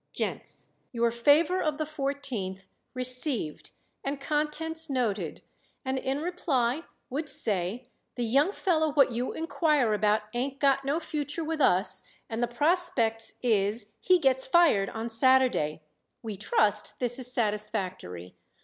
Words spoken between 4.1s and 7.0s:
contents noted and in reply